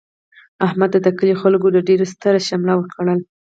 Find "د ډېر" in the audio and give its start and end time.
1.71-1.99